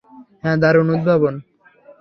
[0.43, 1.35] হ্যাঁ, দারুণ উদ্ভাবন।